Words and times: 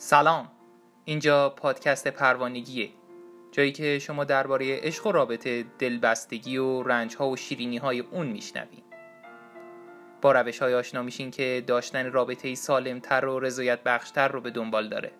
سلام. 0.00 0.50
اینجا 1.04 1.50
پادکست 1.50 2.08
پروانگیه. 2.08 2.90
جایی 3.52 3.72
که 3.72 3.98
شما 3.98 4.24
درباره 4.24 4.76
عشق 4.76 5.06
و 5.06 5.12
رابطه 5.12 5.64
دلبستگی 5.78 6.56
و 6.56 6.82
رنج 6.82 7.16
ها 7.16 7.28
و 7.28 7.36
شیرینی 7.36 7.76
های 7.76 8.00
اون 8.00 8.26
میشنوین 8.26 8.82
با 10.22 10.32
روش 10.32 10.58
های 10.58 10.74
آشنا 10.74 11.02
میشین 11.02 11.30
که 11.30 11.64
داشتن 11.66 12.12
رابطه 12.12 12.54
سالم 12.54 13.00
تر 13.00 13.24
و 13.24 13.40
رضایت 13.40 13.82
بخشتر 13.82 14.28
رو 14.28 14.40
به 14.40 14.50
دنبال 14.50 14.88
داره. 14.88 15.12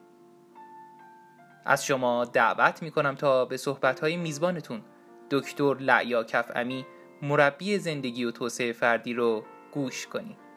از 1.67 1.87
شما 1.87 2.25
دعوت 2.25 2.83
می‌کنم 2.83 3.15
تا 3.15 3.45
به 3.45 3.57
صحبت 3.57 4.01
های 4.01 4.17
میزبانتون 4.17 4.83
دکتر 5.31 5.75
لعیا 5.75 6.25
کفعمی 6.25 6.87
مربی 7.23 7.79
زندگی 7.79 8.25
و 8.25 8.31
توسعه 8.31 8.73
فردی 8.73 9.15
رو 9.15 9.45
گوش 9.73 10.07
کنید. 10.07 10.48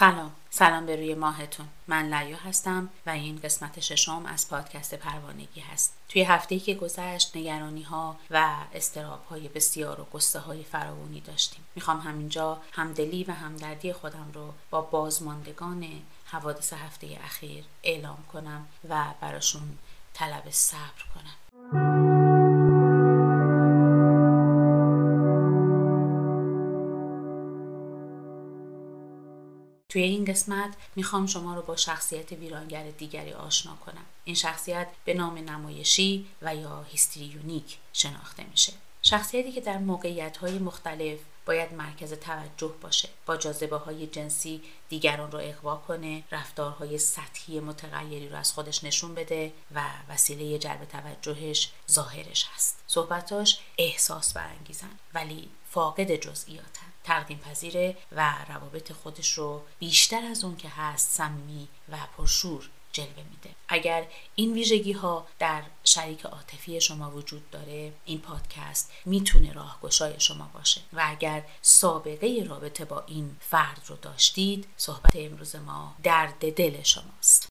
سلام. 0.00 0.32
سلام 0.50 0.86
به 0.86 0.96
روی 0.96 1.14
ماهتون. 1.14 1.68
من 1.86 2.14
لیا 2.14 2.36
هستم 2.36 2.88
و 3.06 3.10
این 3.10 3.40
قسمت 3.44 3.80
ششم 3.80 4.26
از 4.26 4.48
پادکست 4.48 4.94
پروانگی 4.94 5.60
هست. 5.60 5.96
توی 6.08 6.22
هفته 6.22 6.58
که 6.58 6.74
گذشت 6.74 7.36
نگرانی 7.36 7.82
ها 7.82 8.16
و 8.30 8.56
استراب 8.74 9.24
های 9.24 9.48
بسیار 9.48 10.00
و 10.00 10.06
قصه 10.12 10.38
های 10.38 10.64
فراوانی 10.64 11.20
داشتیم. 11.20 11.64
می‌خوام 11.74 12.00
همینجا 12.00 12.62
همدلی 12.72 13.24
و 13.24 13.32
همدردی 13.32 13.92
خودم 13.92 14.30
رو 14.34 14.54
با 14.70 14.80
بازماندگان 14.80 15.86
حوادث 16.24 16.72
هفته 16.72 17.18
اخیر 17.24 17.64
اعلام 17.82 18.24
کنم 18.32 18.66
و 18.88 19.04
براشون 19.20 19.78
طلب 20.14 20.50
صبر 20.50 21.04
کنم. 21.14 21.34
توی 30.00 30.08
این 30.08 30.24
قسمت 30.24 30.74
می‌خوام 30.96 31.26
شما 31.26 31.54
رو 31.54 31.62
با 31.62 31.76
شخصیت 31.76 32.32
ویرانگر 32.32 32.90
دیگری 32.90 33.32
آشنا 33.32 33.76
کنم. 33.76 34.04
این 34.24 34.36
شخصیت 34.36 34.88
به 35.04 35.14
نام 35.14 35.38
نمایشی 35.38 36.26
و 36.42 36.56
یا 36.56 36.82
هیستریونیک 36.82 37.78
شناخته 37.92 38.44
میشه. 38.50 38.72
شخصیتی 39.02 39.52
که 39.52 39.60
در 39.60 39.78
موقعیت 39.78 40.36
های 40.36 40.58
مختلف 40.58 41.18
باید 41.46 41.74
مرکز 41.74 42.12
توجه 42.12 42.74
باشه 42.82 43.08
با 43.26 43.36
جاذبه 43.36 43.76
های 43.76 44.06
جنسی 44.06 44.62
دیگران 44.88 45.32
رو 45.32 45.38
اقوا 45.42 45.76
کنه 45.76 46.22
رفتارهای 46.32 46.98
سطحی 46.98 47.60
متغیری 47.60 48.28
رو 48.28 48.36
از 48.36 48.52
خودش 48.52 48.84
نشون 48.84 49.14
بده 49.14 49.52
و 49.74 49.84
وسیله 50.08 50.58
جلب 50.58 50.84
توجهش 50.84 51.72
ظاهرش 51.90 52.46
هست 52.54 52.82
صحبتاش 52.86 53.60
احساس 53.78 54.32
برانگیزن 54.32 54.90
ولی 55.14 55.48
فاقد 55.70 56.16
جزئیاتن 56.16 56.86
تقدیم 57.04 57.38
پذیره 57.38 57.96
و 58.12 58.34
روابط 58.48 58.92
خودش 58.92 59.32
رو 59.32 59.62
بیشتر 59.78 60.24
از 60.24 60.44
اون 60.44 60.56
که 60.56 60.68
هست 60.68 61.10
صمیمی 61.10 61.68
و 61.88 61.96
پرشور 62.16 62.70
جلوه 62.92 63.22
میده. 63.30 63.56
اگر 63.68 64.06
این 64.34 64.52
ویژگی 64.52 64.92
ها 64.92 65.26
در 65.38 65.62
شریک 65.84 66.26
عاطفی 66.26 66.80
شما 66.80 67.10
وجود 67.10 67.50
داره 67.50 67.92
این 68.04 68.20
پادکست 68.20 68.92
می‌تونه 69.04 69.52
راهگشای 69.52 70.20
شما 70.20 70.50
باشه. 70.54 70.80
و 70.92 71.04
اگر 71.06 71.44
سابقه 71.62 72.44
رابطه 72.48 72.84
با 72.84 73.04
این 73.06 73.36
فرد 73.40 73.82
رو 73.86 73.96
داشتید 73.96 74.66
صحبت 74.76 75.16
امروز 75.16 75.56
ما 75.56 75.96
درد 76.02 76.54
دل 76.54 76.82
شماست. 76.82 77.48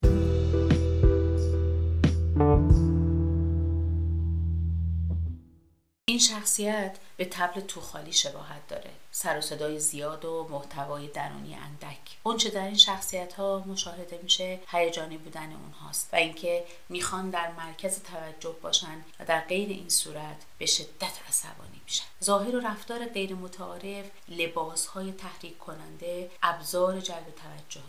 این 6.10 6.18
شخصیت 6.18 6.98
به 7.16 7.24
تبل 7.24 7.60
توخالی 7.60 8.12
شباهت 8.12 8.68
داره. 8.68 8.90
سر 9.10 9.38
و 9.38 9.40
صدای 9.40 9.80
زیاد 9.80 10.24
و 10.24 10.48
محتوای 10.50 11.08
درونی 11.08 11.54
اندک. 11.54 11.98
اونچه 12.22 12.50
در 12.50 12.64
این 12.64 12.76
شخصیت 12.76 13.32
ها 13.32 13.64
مشاهده 13.66 14.20
میشه 14.22 14.60
هیجانی 14.68 15.18
بودن 15.18 15.52
اونهاست 15.52 16.08
و 16.12 16.16
اینکه 16.16 16.64
می‌خوان 16.88 17.30
در 17.30 17.52
مرکز 17.52 18.02
توجه 18.02 18.56
باشن 18.62 19.04
و 19.20 19.24
در 19.24 19.40
غیر 19.40 19.68
این 19.68 19.88
صورت 19.88 20.36
به 20.58 20.66
شدت 20.66 21.18
عصبانی 21.28 21.80
میشن. 21.84 22.04
ظاهر 22.24 22.56
و 22.56 22.60
رفتار 22.60 23.04
غیر 23.04 23.34
متعارف 23.34 24.04
لباس 24.28 24.86
های 24.86 25.12
تحریک 25.12 25.58
کننده 25.58 26.30
ابزار 26.42 27.00
جلب 27.00 27.26
توجه 27.26 27.86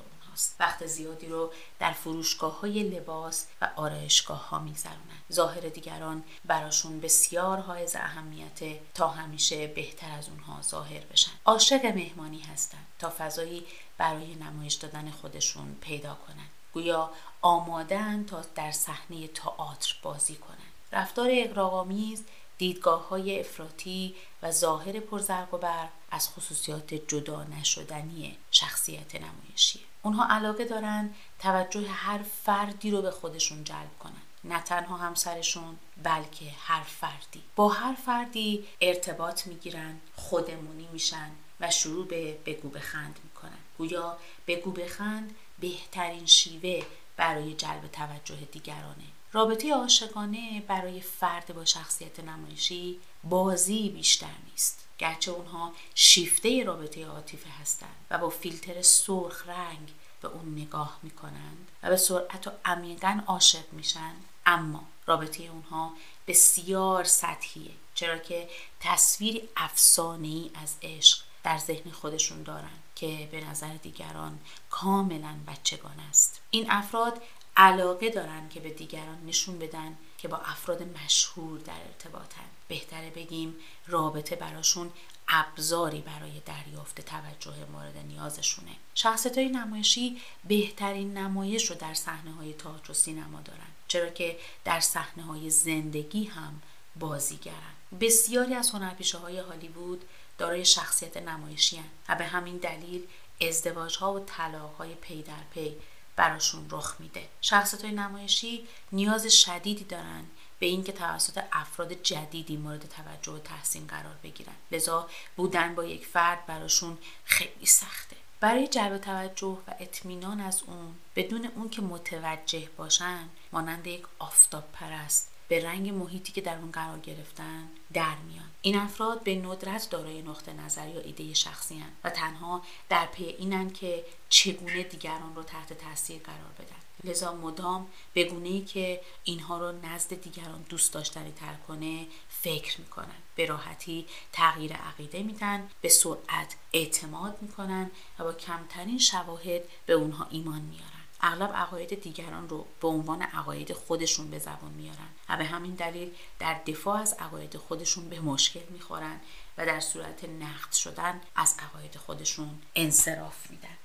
وقت 0.60 0.86
زیادی 0.86 1.28
رو 1.28 1.52
در 1.80 1.92
فروشگاه 1.92 2.60
های 2.60 2.84
لباس 2.84 3.48
و 3.62 3.70
آرایشگاه 3.76 4.50
ها 4.50 4.60
میگذرونن 4.60 5.22
ظاهر 5.32 5.62
دیگران 5.62 6.24
براشون 6.46 7.00
بسیار 7.00 7.58
حائز 7.58 7.96
اهمیت 7.96 8.80
تا 8.94 9.08
همیشه 9.08 9.68
بهتر 9.68 10.12
از 10.12 10.30
اونها 10.30 10.62
ظاهر 10.62 11.00
بشن. 11.00 11.32
عاشق 11.46 11.86
مهمانی 11.86 12.40
هستن 12.40 12.78
تا 13.00 13.14
فضایی 13.18 13.66
برای 13.98 14.36
نمایش 14.36 14.74
دادن 14.74 15.12
خودشون 15.12 15.76
پیدا 15.82 16.18
کنن 16.28 16.48
گویا 16.74 17.12
آمادن 17.42 18.26
تا 18.26 18.46
در 18.56 18.72
صحنه 18.72 19.28
تئاتر 19.28 19.96
بازی 20.02 20.36
کنن 20.36 20.58
رفتار 20.92 21.30
اقراق‌آمیز 21.32 22.24
دیدگاه 22.58 23.10
های 23.10 23.40
افراطی 23.40 24.16
و 24.42 24.52
ظاهر 24.52 25.00
پرزرق 25.00 25.54
و 25.54 25.58
برق 25.58 25.90
از 26.12 26.30
خصوصیات 26.30 26.94
جدا 26.94 27.44
نشدنی 27.44 28.38
شخصیت 28.52 29.16
نمایشیه. 29.16 29.91
اونها 30.02 30.28
علاقه 30.36 30.66
دارن 30.66 31.14
توجه 31.40 31.90
هر 31.90 32.20
فردی 32.44 32.92
رو 32.92 33.02
به 33.02 33.12
خودشون 33.12 33.64
جلب 33.64 34.00
کنن. 34.00 34.22
نه 34.44 34.62
تنها 34.62 34.98
همسرشون 34.98 35.78
بلکه 36.04 36.46
هر 36.60 36.84
فردی. 36.84 37.44
با 37.56 37.70
هر 37.70 37.94
فردی 37.94 38.68
ارتباط 38.82 39.48
می‌گیرن 39.48 40.00
خودمونی 40.16 40.88
میشن 40.94 41.32
و 41.60 41.72
شروع 41.72 42.08
به 42.08 42.38
بگو 42.46 42.70
بخند 42.70 43.20
می‌کنن. 43.24 43.58
گویا 43.78 44.18
بگو 44.48 44.72
بخند 44.72 45.36
بهترین 45.60 46.26
شیوه 46.26 46.86
برای 47.18 47.54
جلب 47.54 47.88
توجه 47.88 48.36
دیگرانه. 48.36 49.08
رابطه 49.34 49.74
عاشقانه 49.74 50.64
برای 50.68 51.02
فرد 51.02 51.56
با 51.56 51.66
شخصیت 51.66 52.20
نمایشی 52.20 53.00
بازی 53.24 53.90
بیشتر 53.90 54.36
نیست. 54.52 54.88
گرچه 54.98 55.32
اونها 55.32 55.74
شیفته 55.96 56.64
رابطه 56.64 57.06
عاطفه 57.06 57.50
هستند 57.50 58.06
و 58.12 58.18
با 58.18 58.30
فیلتر 58.30 58.82
سرخ 58.82 59.48
رنگ 59.48 59.94
به 60.22 60.28
اون 60.28 60.60
نگاه 60.60 61.00
می‌کنند 61.04 61.72
و 61.84 61.90
به 61.90 61.98
سرعت 61.98 62.48
و 62.48 62.52
عمیقا 62.66 63.22
عاشق 63.28 63.74
میشن. 63.74 64.14
اما 64.46 64.84
رابطه 65.06 65.44
اونها 65.44 65.94
بسیار 66.28 67.04
سطحیه 67.04 67.72
چرا 67.96 68.18
که 68.18 68.50
تصویر 68.80 69.50
افسانه 69.58 70.50
از 70.56 70.76
عشق 70.82 71.20
در 71.44 71.58
ذهن 71.58 71.92
خودشون 71.92 72.44
دارن 72.44 72.80
که 72.96 73.30
به 73.32 73.46
نظر 73.46 73.74
دیگران 73.74 74.40
کاملا 74.70 75.36
بچگان 75.48 76.00
است. 76.10 76.42
این 76.50 76.72
افراد 76.72 77.22
علاقه 77.58 78.10
دارن 78.10 78.50
که 78.50 78.60
به 78.60 78.70
دیگران 78.70 79.26
نشون 79.26 79.60
بدن 79.60 79.98
که 80.18 80.28
با 80.28 80.38
افراد 80.38 80.84
مشهور 80.84 81.60
در 81.60 81.82
ارتباطن. 81.88 82.46
بهتره 82.68 83.10
بگیم 83.10 83.56
رابطه 83.88 84.36
براشون 84.36 84.92
ابزاری 85.28 86.02
برای 86.02 86.42
دریافت 86.46 87.02
توجه 87.02 87.66
مورد 87.72 87.98
نیازشونه. 87.98 88.72
شخصیت 88.96 89.38
های 89.38 89.50
نمایشی 89.50 90.22
بهترین 90.48 91.18
نمایش 91.18 91.70
رو 91.70 91.76
در 91.76 91.94
صحنه 91.94 92.32
های 92.32 92.54
تئاتر 92.54 92.92
و 92.92 92.94
سینما 92.94 93.42
دارن 93.42 93.68
چرا 93.88 94.10
که 94.10 94.40
در 94.64 94.80
صحنه 94.80 95.24
های 95.24 95.50
زندگی 95.50 96.24
هم 96.24 96.62
بازیگرن. 96.96 97.74
بسیاری 98.02 98.54
از 98.54 98.70
هنرپیشه 98.70 99.18
های 99.18 99.40
هالیوود 99.40 100.06
دارای 100.38 100.66
شخصیت 100.66 101.18
نمایشی 101.18 101.78
هن 101.78 101.90
و 102.10 102.16
به 102.16 102.26
همین 102.26 102.58
دلیل 102.58 103.08
ازدواج 103.42 103.98
ها 103.98 104.14
و 104.14 104.20
طلاق 104.20 104.76
های 104.76 104.96
پی 104.96 105.22
در 105.22 105.44
پی 105.54 105.76
براشون 106.22 106.68
رخ 106.70 106.96
میده. 107.00 107.28
شخصیت 107.42 107.82
های 107.82 107.92
نمایشی 107.92 108.68
نیاز 108.92 109.28
شدیدی 109.28 109.84
دارن 109.84 110.24
به 110.60 110.66
اینکه 110.66 110.92
توسط 110.92 111.44
افراد 111.52 111.94
جدیدی 111.94 112.58
مورد 112.58 112.86
توجه 112.90 113.32
و 113.32 113.40
تحسین 113.40 113.88
قرار 113.88 114.16
بگیرن. 114.24 114.54
لذا 114.72 115.10
بودن 115.36 115.76
با 115.76 115.84
یک 115.84 116.06
فرد 116.06 116.46
براشون 116.46 116.98
خیلی 117.26 117.66
سخته. 117.66 118.16
برای 118.40 118.68
جلب 118.68 118.98
توجه 118.98 119.58
و 119.68 119.72
اطمینان 119.80 120.42
از 120.42 120.64
اون 120.68 120.96
بدون 121.16 121.46
اون 121.56 121.70
که 121.70 121.82
متوجه 121.82 122.70
باشن 122.78 123.30
مانند 123.52 123.88
یک 123.88 124.04
آفتاب 124.20 124.64
پرست 124.74 125.32
به 125.48 125.66
رنگ 125.66 125.90
محیطی 125.90 126.32
که 126.32 126.42
در 126.42 126.58
اون 126.58 126.72
قرار 126.72 127.00
گرفتن 127.00 127.68
در 127.94 128.16
میان. 128.16 128.51
این 128.62 128.76
افراد 128.76 129.24
به 129.24 129.36
ندرت 129.36 129.90
دارای 129.90 130.22
نقطه 130.22 130.54
نظر 130.54 130.90
یا 130.90 131.02
ایده 131.02 131.34
شخصی 131.34 131.80
هن 131.80 131.92
و 132.04 132.10
تنها 132.10 132.62
در 132.90 133.06
پی 133.06 133.26
اینن 133.26 133.70
که 133.70 134.06
چگونه 134.30 134.84
دیگران 134.84 135.36
رو 135.36 135.44
تحت 135.44 135.74
تاثیر 135.74 136.22
قرار 136.22 136.52
بدن. 136.60 137.12
لذا 137.12 137.34
مدام 137.34 137.88
به 138.14 138.24
گونه 138.24 138.50
ای 138.50 138.62
که 138.62 139.02
اینها 139.24 139.58
رو 139.58 139.72
نزد 139.72 140.22
دیگران 140.22 140.66
دوست 140.70 140.94
داشتنی 140.94 141.32
تر 141.32 141.54
کنه 141.68 142.08
فکر 142.30 142.80
می‌کنن. 142.80 143.16
به 143.36 143.46
راحتی 143.46 144.06
تغییر 144.32 144.74
عقیده 144.74 145.24
میدن 145.24 145.70
به 145.82 145.90
سرعت 145.90 146.56
اعتماد 146.74 147.38
می‌کنن 147.42 147.92
و 148.20 148.24
با 148.24 148.34
کمترین 148.34 148.98
شواهد 148.98 149.62
به 149.86 149.94
اونها 149.94 150.28
ایمان 150.30 150.62
میارن. 150.62 151.01
اغلب 151.22 151.54
عقاید 151.54 152.02
دیگران 152.02 152.50
رو 152.50 152.66
به 152.82 152.88
عنوان 152.88 153.22
عقاید 153.22 153.74
خودشون 153.74 154.30
به 154.30 154.40
زبان 154.40 154.72
میارن 154.72 155.10
و 155.30 155.38
به 155.38 155.44
همین 155.44 155.76
دلیل 155.76 156.12
در 156.40 156.62
دفاع 156.68 157.00
از 157.02 157.14
عقاید 157.20 157.58
خودشون 157.58 158.10
به 158.10 158.20
مشکل 158.20 158.64
می‌خورن 158.70 159.20
و 159.58 159.66
در 159.66 159.80
صورت 159.80 160.24
نقد 160.24 160.72
شدن 160.72 161.22
از 161.36 161.56
عقاید 161.60 161.98
خودشون 161.98 162.60
انصراف 162.76 163.52
میدن. 163.52 163.78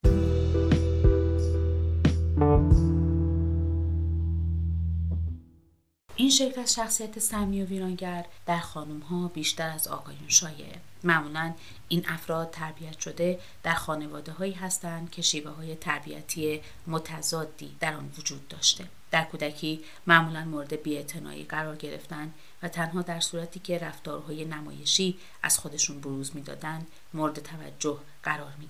این 6.17 6.31
شکل 6.31 6.61
از 6.61 6.75
شخصیت 6.75 7.19
سمی 7.19 7.63
و 7.63 7.67
ویرانگر 7.67 8.27
در 8.47 8.59
خانم 8.59 9.01
ها 9.01 9.29
بیشتر 9.29 9.71
از 9.71 9.89
آقایون 9.89 10.29
شایعه 10.29 10.81
معمولا 11.07 11.55
این 11.89 12.05
افراد 12.09 12.51
تربیت 12.51 12.99
شده 12.99 13.41
در 13.63 13.75
خانواده 13.75 14.33
هایی 14.33 14.53
هستند 14.53 15.11
که 15.11 15.23
شیوه 15.23 15.51
های 15.51 15.77
تربیتی 15.77 16.61
متضادی 16.87 17.77
در 17.81 17.95
آن 17.95 18.13
وجود 18.19 18.49
داشته 18.49 18.85
در 19.11 19.25
کودکی 19.25 19.85
معمولا 20.07 20.45
مورد 20.45 20.83
بیاعتنایی 20.83 21.45
قرار 21.45 21.77
گرفتن 21.77 22.33
و 22.63 22.69
تنها 22.69 23.03
در 23.03 23.21
صورتی 23.21 23.61
که 23.61 23.79
رفتارهای 23.79 24.45
نمایشی 24.45 25.19
از 25.43 25.59
خودشون 25.59 26.01
بروز 26.01 26.37
می‌دادند 26.37 26.87
مورد 27.15 27.39
توجه 27.39 27.99
قرار 28.23 28.53
می. 28.59 28.67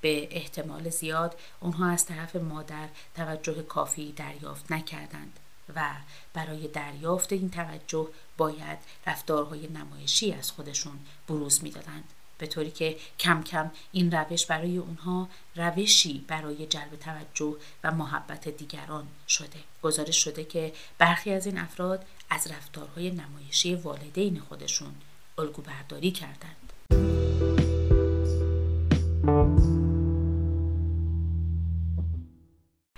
به 0.00 0.28
احتمال 0.30 0.88
زیاد 0.88 1.38
اونها 1.60 1.90
از 1.90 2.06
طرف 2.06 2.36
مادر 2.36 2.88
توجه 3.14 3.62
کافی 3.62 4.12
دریافت 4.12 4.72
نکردند 4.72 5.40
و 5.76 5.90
برای 6.34 6.68
دریافت 6.68 7.32
این 7.32 7.50
توجه 7.50 8.08
باید 8.36 8.78
رفتارهای 9.06 9.68
نمایشی 9.68 10.32
از 10.32 10.50
خودشون 10.50 10.98
بروز 11.28 11.62
می‌دادند. 11.62 12.04
به 12.38 12.46
طوری 12.46 12.70
که 12.70 12.96
کم 13.18 13.42
کم 13.42 13.70
این 13.92 14.10
روش 14.12 14.46
برای 14.46 14.76
اونها 14.76 15.28
روشی 15.56 16.24
برای 16.28 16.66
جلب 16.66 16.96
توجه 16.96 17.56
و 17.84 17.90
محبت 17.90 18.48
دیگران 18.48 19.06
شده. 19.28 19.58
گزارش 19.82 20.24
شده 20.24 20.44
که 20.44 20.72
برخی 20.98 21.32
از 21.32 21.46
این 21.46 21.58
افراد 21.58 22.06
از 22.30 22.50
رفتارهای 22.50 23.10
نمایشی 23.10 23.74
والدین 23.74 24.40
خودشون 24.40 24.94
الگو 25.38 25.62
برداری 25.62 26.10
کردند. 26.10 26.63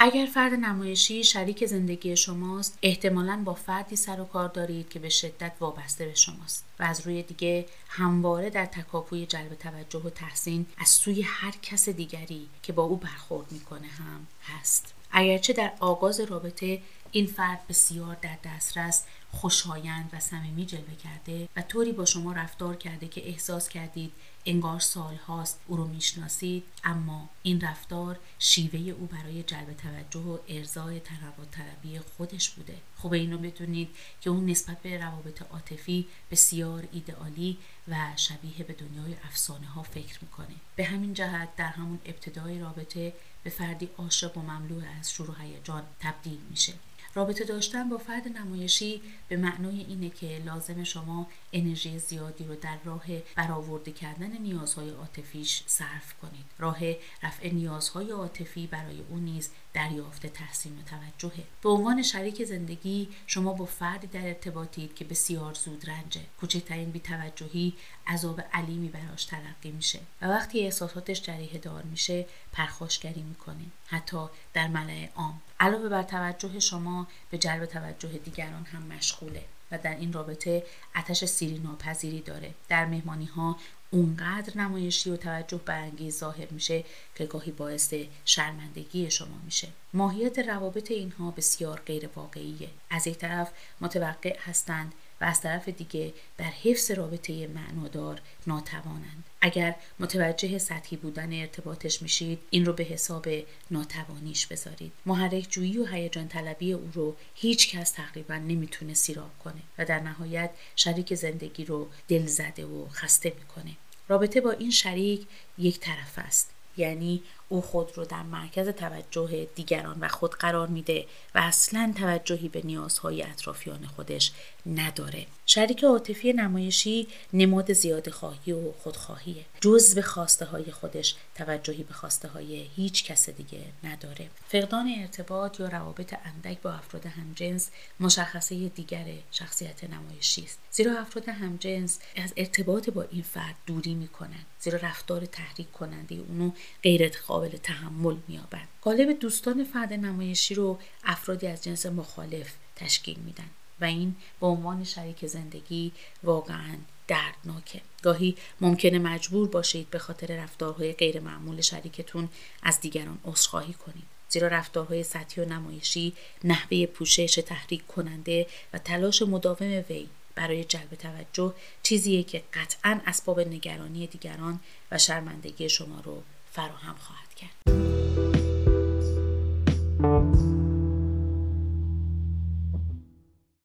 اگر 0.06 0.26
فرد 0.26 0.52
نمایشی 0.54 1.24
شریک 1.24 1.66
زندگی 1.66 2.16
شماست 2.16 2.78
احتمالا 2.82 3.42
با 3.44 3.54
فردی 3.54 3.96
سر 3.96 4.20
و 4.20 4.24
کار 4.24 4.48
دارید 4.48 4.88
که 4.88 4.98
به 4.98 5.08
شدت 5.08 5.52
وابسته 5.60 6.06
به 6.06 6.14
شماست 6.14 6.64
و 6.78 6.82
از 6.82 7.00
روی 7.06 7.22
دیگه 7.22 7.66
همواره 7.88 8.50
در 8.50 8.66
تکاپوی 8.66 9.26
جلب 9.26 9.54
توجه 9.54 9.98
و 9.98 10.10
تحسین 10.10 10.66
از 10.78 10.88
سوی 10.88 11.22
هر 11.22 11.54
کس 11.62 11.88
دیگری 11.88 12.48
که 12.62 12.72
با 12.72 12.82
او 12.82 12.96
برخورد 12.96 13.52
می‌کنه 13.52 13.86
هم 13.86 14.26
هست. 14.42 14.94
اگرچه 15.10 15.52
در 15.52 15.72
آغاز 15.80 16.20
رابطه 16.20 16.82
این 17.12 17.26
فرد 17.26 17.66
بسیار 17.68 18.16
در 18.22 18.38
دسترس 18.44 19.04
خوشایند 19.32 20.10
و 20.12 20.20
صمیمی 20.20 20.66
جلوه 20.66 20.94
کرده 21.04 21.48
و 21.56 21.62
طوری 21.62 21.92
با 21.92 22.04
شما 22.04 22.32
رفتار 22.32 22.76
کرده 22.76 23.08
که 23.08 23.28
احساس 23.28 23.68
کردید 23.68 24.12
انگار 24.46 24.80
سال 24.80 25.14
هاست 25.14 25.60
او 25.66 25.76
رو 25.76 25.86
می‌شناسید 25.86 26.64
اما 26.84 27.28
این 27.42 27.60
رفتار 27.60 28.18
شیوه 28.38 28.78
او 28.90 29.06
برای 29.06 29.42
جلب 29.42 29.72
توجه 29.72 30.20
و 30.20 30.38
ارزای 30.48 31.00
تنوع 31.00 31.46
طلبی 31.50 31.98
خودش 31.98 32.50
بوده. 32.50 32.76
خوب 32.96 33.12
این 33.12 33.32
رو 33.32 33.38
بدونید 33.38 33.88
که 34.20 34.30
اون 34.30 34.46
نسبت 34.46 34.82
به 34.82 34.98
روابط 34.98 35.42
عاطفی 35.42 36.06
بسیار 36.30 36.88
ایدئالی 36.92 37.58
و 37.88 37.96
شبیه 38.16 38.64
به 38.66 38.72
دنیای 38.72 39.14
افسانه 39.24 39.66
ها 39.66 39.82
فکر 39.82 40.18
می‌کنه. 40.22 40.54
به 40.76 40.84
همین 40.84 41.14
جهت 41.14 41.56
در 41.56 41.68
همون 41.68 41.98
ابتدای 42.04 42.58
رابطه 42.58 43.12
به 43.44 43.50
فردی 43.50 43.88
عاشق 43.98 44.36
و 44.36 44.40
مملو 44.40 44.82
از 45.00 45.12
شروع 45.12 45.42
هیجان 45.42 45.82
تبدیل 46.00 46.38
میشه. 46.50 46.72
رابطه 47.16 47.44
داشتن 47.44 47.88
با 47.88 47.98
فرد 47.98 48.28
نمایشی 48.28 49.02
به 49.28 49.36
معنای 49.36 49.80
اینه 49.88 50.10
که 50.10 50.42
لازم 50.46 50.84
شما 50.84 51.26
انرژی 51.52 51.98
زیادی 51.98 52.44
رو 52.44 52.54
در 52.54 52.78
راه 52.84 53.04
برآورده 53.36 53.92
کردن 53.92 54.32
نیازهای 54.38 54.90
عاطفیش 54.90 55.62
صرف 55.66 56.14
کنید. 56.22 56.44
راه 56.58 56.78
رفع 57.22 57.52
نیازهای 57.52 58.10
عاطفی 58.10 58.66
برای 58.66 59.00
او 59.10 59.18
نیز 59.18 59.50
دریافت 59.76 60.26
تحسین 60.26 60.72
و 60.78 60.82
توجهه. 60.82 61.44
به 61.62 61.68
عنوان 61.68 62.02
شریک 62.02 62.44
زندگی 62.44 63.08
شما 63.26 63.52
با 63.52 63.64
فردی 63.64 64.06
در 64.06 64.26
ارتباطید 64.26 64.94
که 64.94 65.04
بسیار 65.04 65.54
زود 65.54 65.90
رنجه. 65.90 66.20
کوچکترین 66.40 66.90
بیتوجهی 66.90 67.74
عذاب 68.06 68.40
علیمی 68.52 68.88
براش 68.88 69.24
تلقی 69.24 69.70
میشه. 69.70 70.00
و 70.22 70.26
وقتی 70.26 70.60
احساساتش 70.60 71.22
جریه 71.22 71.58
دار 71.58 71.82
میشه 71.82 72.26
پرخاشگری 72.52 73.22
می‌کنه. 73.22 73.64
حتی 73.86 74.26
در 74.54 74.68
ملع 74.68 75.08
عام. 75.16 75.42
علاوه 75.60 75.88
بر 75.88 76.02
توجه 76.02 76.60
شما 76.60 77.06
به 77.30 77.38
جلب 77.38 77.66
توجه 77.66 78.08
دیگران 78.08 78.64
هم 78.64 78.82
مشغوله. 78.82 79.44
و 79.70 79.78
در 79.78 79.96
این 79.96 80.12
رابطه 80.12 80.66
اتش 80.96 81.24
سیری 81.24 81.58
ناپذیری 81.58 82.20
داره. 82.20 82.54
در 82.68 82.86
مهمانی 82.86 83.24
ها 83.24 83.56
اونقدر 83.96 84.58
نمایشی 84.58 85.10
و 85.10 85.16
توجه 85.16 85.60
برانگیز 85.64 86.18
ظاهر 86.18 86.46
میشه 86.50 86.84
که 87.14 87.26
گاهی 87.26 87.52
باعث 87.52 87.94
شرمندگی 88.24 89.10
شما 89.10 89.38
میشه. 89.44 89.68
ماهیت 89.94 90.38
روابط 90.38 90.90
اینها 90.90 91.30
بسیار 91.30 91.82
غیر 91.86 92.08
واقعیه. 92.16 92.68
از 92.90 93.06
یک 93.06 93.18
طرف 93.18 93.52
متوقع 93.80 94.38
هستند 94.40 94.92
و 95.20 95.24
از 95.24 95.40
طرف 95.40 95.68
دیگه 95.68 96.12
در 96.38 96.44
حفظ 96.44 96.90
رابطه 96.90 97.46
معنادار 97.46 98.20
ناتوانند. 98.46 99.24
اگر 99.40 99.74
متوجه 100.00 100.58
سطحی 100.58 100.96
بودن 100.96 101.40
ارتباطش 101.40 102.02
میشید 102.02 102.38
این 102.50 102.64
رو 102.66 102.72
به 102.72 102.84
حساب 102.84 103.28
ناتوانیش 103.70 104.46
بذارید. 104.46 104.92
محرک 105.06 105.46
جویی 105.50 105.78
و 105.78 105.86
هیجان 105.86 106.28
طلبی 106.28 106.72
او 106.72 106.90
رو 106.94 107.16
هیچ 107.34 107.76
کس 107.76 107.90
تقریبا 107.90 108.34
نمی‌تونه 108.34 108.94
سیراب 108.94 109.30
کنه 109.44 109.62
و 109.78 109.84
در 109.84 110.00
نهایت 110.00 110.50
شریک 110.76 111.14
زندگی 111.14 111.64
رو 111.64 111.88
دل 112.08 112.26
زده 112.26 112.66
و 112.66 112.88
خسته 112.88 113.32
می‌کنه. 113.38 113.76
رابطه 114.08 114.40
با 114.40 114.50
این 114.50 114.70
شریک 114.70 115.26
یک 115.58 115.80
طرف 115.80 116.14
است. 116.16 116.50
یعنی 116.76 117.22
او 117.48 117.62
خود 117.62 117.98
رو 117.98 118.04
در 118.04 118.22
مرکز 118.22 118.68
توجه 118.68 119.48
دیگران 119.54 119.96
و 120.00 120.08
خود 120.08 120.34
قرار 120.34 120.68
میده 120.68 121.06
و 121.34 121.38
اصلا 121.38 121.92
توجهی 121.98 122.48
به 122.48 122.62
نیازهای 122.64 123.22
اطرافیان 123.22 123.86
خودش 123.86 124.32
نداره. 124.66 125.26
شریک 125.46 125.84
عاطفی 125.84 126.32
نمایشی 126.32 127.08
نماد 127.32 127.72
زیاد 127.72 128.10
خواهی 128.10 128.52
و 128.52 128.72
خودخواهیه. 128.72 129.44
جز 129.60 129.94
به 129.94 130.02
خواسته 130.02 130.44
های 130.44 130.72
خودش 130.72 131.14
توجهی 131.34 131.82
به 131.82 131.94
خواسته 131.94 132.28
های 132.28 132.66
هیچ 132.76 133.04
کس 133.04 133.30
دیگه 133.30 133.60
نداره. 133.84 134.30
فقدان 134.48 134.94
ارتباط 135.00 135.60
یا 135.60 135.68
روابط 135.68 136.14
اندک 136.24 136.60
با 136.60 136.72
افراد 136.72 137.06
همجنس 137.06 137.70
مشخصه 138.00 138.68
دیگر 138.68 139.04
شخصیت 139.30 139.84
نمایشی 139.84 140.42
است. 140.42 140.58
زیرا 140.70 140.98
افراد 140.98 141.28
همجنس 141.28 141.98
از 142.16 142.32
ارتباط 142.36 142.90
با 142.90 143.02
این 143.02 143.22
فرد 143.22 143.54
دوری 143.66 143.94
می‌کنن 143.94 144.44
زیرا 144.60 144.78
رفتار 144.82 145.26
تحریک 145.26 145.72
کننده 145.72 146.14
اونو 146.14 146.50
غیر 146.82 147.08
قابل 147.36 147.56
تحمل 147.56 148.16
میابند 148.28 148.68
قالب 148.82 149.18
دوستان 149.18 149.64
فرد 149.64 149.92
نمایشی 149.92 150.54
رو 150.54 150.78
افرادی 151.04 151.46
از 151.46 151.64
جنس 151.64 151.86
مخالف 151.86 152.54
تشکیل 152.76 153.18
میدن 153.18 153.50
و 153.80 153.84
این 153.84 154.16
به 154.40 154.46
عنوان 154.46 154.84
شریک 154.84 155.26
زندگی 155.26 155.92
واقعا 156.22 156.76
دردناکه. 157.08 157.80
گاهی 158.02 158.36
ممکنه 158.60 158.98
مجبور 158.98 159.48
باشید 159.48 159.90
به 159.90 159.98
خاطر 159.98 160.36
رفتارهای 160.36 160.92
غیرمعمول 160.92 161.60
شریکتون 161.60 162.28
از 162.62 162.80
دیگران 162.80 163.18
عذرخواهی 163.24 163.72
کنید. 163.72 164.06
زیرا 164.28 164.48
رفتارهای 164.48 165.02
سطحی 165.02 165.44
و 165.44 165.48
نمایشی 165.48 166.12
نحوه 166.44 166.86
پوشش 166.86 167.34
تحریک 167.46 167.86
کننده 167.86 168.46
و 168.72 168.78
تلاش 168.78 169.22
مداوم 169.22 169.84
وی 169.90 170.08
برای 170.34 170.64
جلب 170.64 170.94
توجه 170.94 171.54
چیزیه 171.82 172.22
که 172.22 172.42
قطعا 172.54 173.00
اسباب 173.06 173.40
نگرانی 173.40 174.06
دیگران 174.06 174.60
و 174.90 174.98
شرمندگی 174.98 175.68
شما 175.68 176.00
رو 176.00 176.22
فراهم 176.56 176.94
خواهد 176.98 177.34
کرد. 177.34 177.76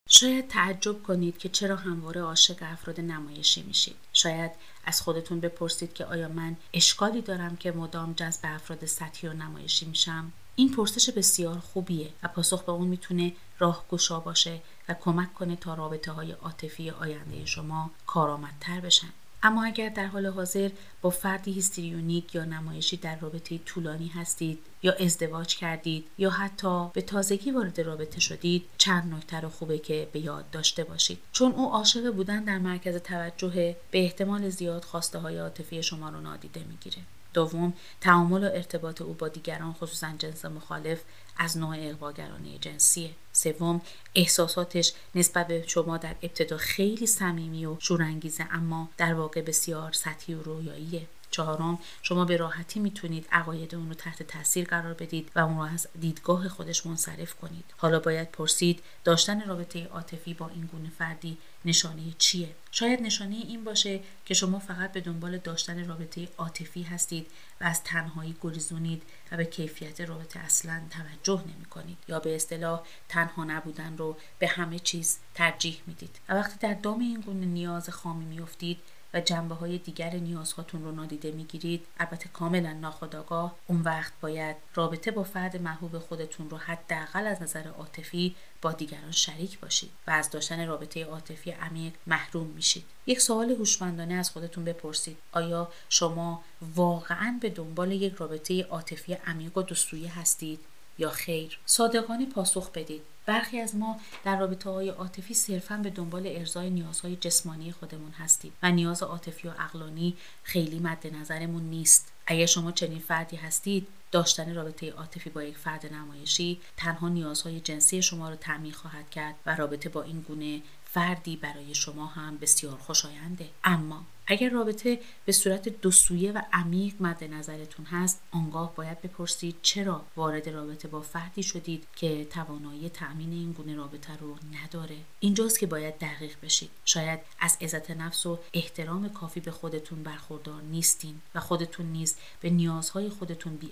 شاید 0.10 0.48
تعجب 0.48 1.04
کنید 1.04 1.38
که 1.38 1.50
چرا 1.50 1.76
همواره 1.76 2.22
عاشق 2.22 2.58
افراد 2.62 3.00
نمایشی 3.00 3.64
میشید. 3.64 3.96
شاید 4.14 4.52
از 4.86 5.02
خودتون 5.02 5.40
بپرسید 5.40 5.94
که 5.94 6.06
آیا 6.06 6.28
من 6.28 6.58
اشکالی 6.74 7.22
دارم 7.22 7.58
که 7.58 7.72
مدام 7.72 8.14
جذب 8.14 8.40
افراد 8.44 8.86
سطحی 8.86 9.30
و 9.30 9.34
نمایشی 9.34 9.86
میشم؟ 9.86 10.32
این 10.56 10.72
پرسش 10.72 11.10
بسیار 11.10 11.60
خوبیه 11.60 12.10
و 12.24 12.28
پاسخ 12.28 12.64
به 12.64 12.72
اون 12.72 12.88
می‌تونه 12.88 13.34
راهگشا 13.60 14.20
باشه 14.20 14.62
و 14.90 14.94
کمک 14.94 15.34
کنه 15.34 15.56
تا 15.56 15.74
رابطه 15.74 16.12
های 16.12 16.32
عاطفی 16.32 16.90
آینده 16.90 17.46
شما 17.46 17.92
کارآمدتر 18.06 18.80
بشن. 18.80 19.10
اما 19.44 19.66
اگر 19.66 19.90
در 19.90 20.06
حال 20.06 20.26
حاضر 20.26 20.70
با 21.02 21.10
فردی 21.10 21.52
هیستریونیک 21.52 22.36
یا 22.36 22.46
نمایشی 22.46 22.98
در 22.98 23.20
رابطه 23.20 23.58
طولانی 23.58 24.08
هستید 24.08 24.60
یا 24.84 24.94
ازدواج 24.94 25.56
کردید 25.56 26.06
یا 26.18 26.30
حتی 26.30 26.90
به 26.94 27.02
تازگی 27.02 27.52
وارد 27.52 27.82
رابطه 27.82 28.20
شدید 28.20 28.66
چند 28.78 29.14
نکته 29.14 29.40
رو 29.40 29.50
خوبه 29.50 29.78
که 29.78 30.08
به 30.14 30.20
یاد 30.20 30.50
داشته 30.50 30.84
باشید. 30.84 31.20
چون 31.32 31.52
او 31.52 31.72
عاشق 31.72 32.12
بودن 32.12 32.44
در 32.44 32.58
مرکز 32.58 32.96
توجه 32.96 33.76
به 33.92 34.04
احتمال 34.04 34.50
زیاد 34.50 34.84
خواسته 34.84 35.20
های 35.20 35.38
عاطفی 35.38 35.84
شما 35.84 36.10
رو 36.10 36.22
نادیده 36.22 36.64
می‌گیره. 36.64 36.98
دوم 37.34 37.74
تعامل 38.02 38.44
و 38.44 38.52
ارتباط 38.54 39.02
او 39.02 39.14
با 39.14 39.28
دیگران 39.28 39.74
خصوصا 39.74 40.14
جنس 40.18 40.46
مخالف 40.46 41.02
از 41.38 41.58
نوع 41.58 41.76
اقواگرانه 41.80 42.58
جنسیه 42.58 43.12
سوم 43.34 43.82
احساساتش 44.16 44.94
نسبت 45.16 45.48
به 45.48 45.64
شما 45.68 45.98
در 45.98 46.16
ابتدا 46.22 46.58
خیلی 46.58 47.08
صمیمی 47.08 47.66
و 47.66 47.76
شورانگیزه 47.80 48.48
اما 48.52 48.90
در 48.98 49.14
واقع 49.14 49.42
بسیار 49.42 49.92
سطحی 49.92 50.34
و 50.34 50.42
رویاییه. 50.42 51.08
چهارم 51.32 51.80
شما 52.02 52.26
به 52.26 52.38
راحتی 52.38 52.80
می‌تونید 52.80 53.28
عقاید 53.32 53.76
اون 53.76 53.88
رو 53.88 53.94
تحت 53.94 54.24
تاثیر 54.24 54.68
قرار 54.68 54.94
بدید 54.94 55.32
و 55.36 55.40
اون 55.40 55.58
رو 55.58 55.64
از 55.64 55.88
دیدگاه 56.00 56.50
خودش 56.50 56.86
منصرف 56.86 57.36
کنید. 57.36 57.66
حالا 57.78 58.00
باید 58.00 58.32
پرسید 58.32 58.84
داشتن 59.04 59.48
رابطه 59.48 59.86
عاطفی 59.86 60.34
با 60.34 60.48
این 60.48 60.66
گونه 60.66 60.90
فردی 60.90 61.38
نشانه 61.66 62.02
چیه؟ 62.18 62.50
شاید 62.72 63.02
نشانه 63.02 63.36
این 63.36 63.64
باشه 63.64 64.00
که 64.26 64.34
شما 64.34 64.60
فقط 64.60 64.92
به 64.92 65.02
دنبال 65.02 65.38
داشتن 65.38 65.88
رابطه 65.88 66.28
عاطفی 66.38 66.84
هستید 66.84 67.28
و 67.62 67.64
از 67.64 67.84
تنهایی 67.84 68.36
گریزونید 68.42 69.04
و 69.32 69.38
به 69.38 69.46
کیفیت 69.46 70.02
رابطه 70.02 70.40
اصلا 70.40 70.82
توجه 70.90 71.44
نمی 71.56 71.66
کنید 71.66 71.98
یا 72.08 72.20
به 72.20 72.36
اصطلاح 72.36 72.82
تنها 73.10 73.44
نبودن 73.44 73.98
رو 73.98 74.18
به 74.40 74.48
همه 74.48 74.80
چیز 74.80 75.20
ترجیح 75.36 75.82
می‌دید. 75.88 76.20
و 76.30 76.34
وقتی 76.34 76.60
در 76.60 76.74
دام 76.74 77.00
این 77.00 77.22
گونه 77.22 77.46
نیاز 77.46 77.90
خامی 77.90 78.26
میافتید 78.26 78.80
و 79.14 79.22
جنبه 79.22 79.56
های 79.56 79.78
دیگر 79.78 80.10
نیازهاتون 80.16 80.84
رو 80.84 80.92
نادیده 80.92 81.32
می‌گیرید. 81.32 81.86
البته 82.00 82.30
کاملا 82.34 82.74
ناخودآگاه. 82.74 83.56
اون 83.68 83.82
وقت 83.82 84.14
باید 84.22 84.56
رابطه 84.76 85.12
با 85.12 85.24
فرد 85.24 85.62
محبوب 85.62 86.00
خودتون 86.00 86.50
رو 86.50 86.58
حداقل 86.58 87.28
از 87.28 87.42
نظر 87.42 87.68
عاطفی 87.68 88.36
با 88.62 88.72
دیگران 88.72 89.12
شریک 89.12 89.60
باشید 89.60 89.92
و 90.08 90.12
از 90.12 90.30
داشتن 90.30 90.68
رابطه 90.68 91.06
عاطفی 91.06 91.52
عمیق 91.52 91.94
محروم 92.08 92.48
میشید. 92.48 92.86
یک 93.06 93.22
سوال 93.22 93.52
هوشمندانه 93.52 94.14
از 94.14 94.30
خودتون 94.30 94.66
بپرسید. 94.66 95.18
آیا 95.32 95.72
شما 95.90 96.44
واقعا 96.76 97.38
به 97.42 97.50
دنبال 97.50 97.92
یک 97.92 98.14
رابطه 98.14 98.64
عاطفی 98.64 99.14
عمیق 99.14 99.58
و 99.58 99.62
دوستویی 99.62 100.08
هستید؟ 100.08 100.60
یا 101.02 101.10
خیر. 101.10 101.60
صادقانه 101.66 102.26
پاسخ 102.26 102.72
بدید. 102.72 103.02
برخی 103.26 103.60
از 103.60 103.76
ما 103.76 104.00
در 104.24 104.40
رابطه 104.40 104.70
های 104.70 104.90
عاطفی 104.90 105.34
صرفا 105.34 105.78
به 105.78 105.90
دنبال 105.90 106.28
ارزای 106.28 106.70
نیازهای 106.70 107.16
جسمانی 107.16 107.72
خودمون 107.72 108.12
هستیم 108.12 108.52
و 108.64 108.72
نیاز 108.72 109.04
عاطفی 109.04 109.48
و 109.48 109.52
اقلانی 109.60 110.18
خیلی 110.44 110.80
مد 110.80 111.16
نظرمون 111.16 111.64
نیست. 111.64 112.12
اگر 112.28 112.46
شما 112.46 112.72
چنین 112.72 113.00
فردی 113.00 113.36
هستید 113.36 113.88
داشتن 114.12 114.56
رابطه 114.56 114.92
عاطفی 114.92 115.30
با 115.30 115.44
یک 115.44 115.58
فرد 115.58 115.94
نمایشی 115.94 116.62
تنها 116.78 117.10
نیازهای 117.10 117.60
جنسی 117.60 118.02
شما 118.02 118.30
را 118.30 118.36
تعمین 118.36 118.74
خواهد 118.74 119.10
کرد 119.10 119.36
و 119.46 119.56
رابطه 119.56 119.90
با 119.90 120.04
این 120.04 120.22
گونه 120.22 120.62
فردی 120.86 121.36
برای 121.36 121.76
شما 121.76 122.06
هم 122.06 122.38
بسیار 122.38 122.78
خوشاینده. 122.78 123.50
اما 123.64 124.06
اگر 124.32 124.50
رابطه 124.50 125.00
به 125.26 125.32
صورت 125.32 125.70
دوسویه 125.70 126.32
و 126.32 126.42
عمیق 126.54 126.94
مد 127.00 127.24
نظرتون 127.24 127.86
هست 127.86 128.22
آنگاه 128.32 128.76
باید 128.76 129.02
بپرسید 129.02 129.56
چرا 129.62 130.06
وارد 130.16 130.50
رابطه 130.50 130.88
با 130.88 131.02
فردی 131.02 131.44
شدید 131.44 131.88
که 131.96 132.26
توانایی 132.26 132.90
تأمین 132.90 133.32
این 133.32 133.52
گونه 133.52 133.76
رابطه 133.76 134.18
رو 134.18 134.36
نداره. 134.52 134.96
اینجاست 135.20 135.60
که 135.60 135.68
باید 135.68 135.98
دقیق 135.98 136.36
بشید. 136.44 136.70
شاید 136.86 137.20
از 137.40 137.58
عزت 137.62 137.92
نفس 137.92 138.26
و 138.26 138.40
احترام 138.54 139.10
کافی 139.10 139.40
به 139.40 139.52
خودتون 139.52 140.04
برخوردار 140.04 140.62
نیستین 140.62 141.22
و 141.36 141.40
خودتون 141.40 141.86
نیز 141.86 142.16
به 142.42 142.50
نیازهای 142.50 143.10
خودتون 143.10 143.56
بی 143.56 143.72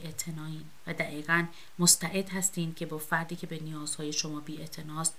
و 0.87 0.93
دقیقا 0.93 1.45
مستعد 1.79 2.29
هستین 2.29 2.73
که 2.73 2.85
با 2.85 2.97
فردی 2.97 3.35
که 3.35 3.47
به 3.47 3.59
نیازهای 3.59 4.13
شما 4.13 4.39
بی 4.39 4.59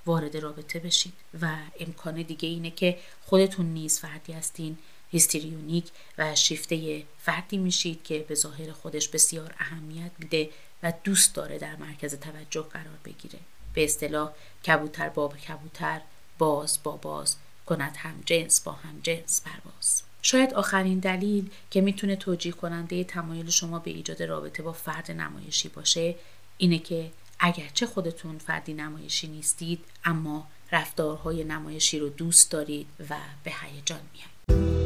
وارد 0.06 0.36
رابطه 0.36 0.78
بشید. 0.78 1.12
و 1.42 1.56
امکان 1.80 2.22
دیگه 2.22 2.48
اینه 2.48 2.70
که 2.70 2.98
خودتون 3.22 3.66
نیز 3.66 3.98
فردی 3.98 4.32
هستین 4.32 4.78
هیستریونیک 5.10 5.84
و 6.18 6.34
شیفته 6.34 7.02
فردی 7.18 7.58
میشید 7.58 8.02
که 8.02 8.24
به 8.28 8.34
ظاهر 8.34 8.72
خودش 8.72 9.08
بسیار 9.08 9.54
اهمیت 9.58 10.10
میده 10.18 10.50
و 10.82 10.92
دوست 11.04 11.34
داره 11.34 11.58
در 11.58 11.76
مرکز 11.76 12.14
توجه 12.14 12.62
قرار 12.62 12.98
بگیره. 13.04 13.38
به 13.74 13.84
اصطلاح 13.84 14.32
کبوتر 14.66 15.08
با 15.08 15.28
کبوتر 15.28 16.00
باز 16.38 16.78
با 16.82 16.96
باز 16.96 17.36
کند 17.66 17.96
هم 17.96 18.22
جنس 18.26 18.60
با 18.60 18.72
هم 18.72 19.00
جنس 19.02 19.42
پرواز. 19.42 20.02
شاید 20.22 20.54
آخرین 20.54 20.98
دلیل 20.98 21.50
که 21.70 21.80
می‌تونه 21.80 22.16
توجیه 22.16 22.52
کننده 22.52 23.04
تمایل 23.04 23.50
شما 23.50 23.78
به 23.78 23.90
ایجاد 23.90 24.22
رابطه 24.22 24.62
با 24.62 24.72
فرد 24.72 25.10
نمایشی 25.10 25.68
باشه 25.68 26.14
اینه 26.58 26.78
که 26.78 27.10
اگرچه 27.38 27.86
خودتون 27.86 28.38
فردی 28.38 28.74
نمایشی 28.74 29.28
نیستید 29.28 29.84
اما 30.04 30.46
رفتارهای 30.72 31.44
نمایشی 31.44 31.98
رو 31.98 32.08
دوست 32.08 32.50
دارید 32.50 32.86
و 33.10 33.16
به 33.44 33.52
هیجان 33.62 34.00
میاد. 34.12 34.79